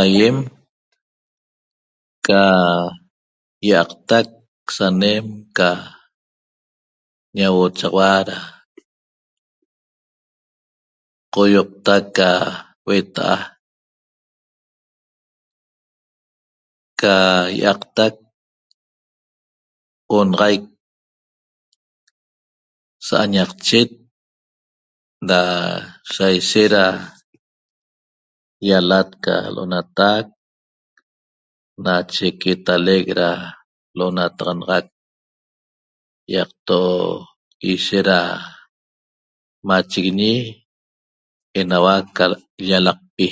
Aýem 0.00 0.36
ca 2.26 2.42
ýi'aqtac 3.66 4.28
sanem 4.74 5.26
ca 5.56 5.68
ñauochaxaua 7.36 8.12
da 8.28 8.36
qoýota 11.32 11.96
ca 12.16 12.30
hueta'a 12.84 13.36
ca 13.44 13.46
hue'ta 13.46 13.46
ca 17.00 17.14
ýi'aqtac 17.56 18.14
onaxaic 20.16 20.64
sa'añaqchet 23.06 23.90
da 25.28 25.40
saishet 26.14 26.70
da 26.74 26.84
ýalat 28.68 29.08
ca 29.24 29.34
l'onatac 29.54 30.26
nache 31.84 32.26
quetalec 32.40 33.04
da 33.18 33.28
l'onataxanaxac 33.96 34.86
ýaqto' 36.32 37.24
ishet 37.72 38.04
da 38.08 38.18
machiguiñi 39.68 40.34
enauac 41.60 42.04
ca 42.16 42.24
llalaqpi 42.66 43.26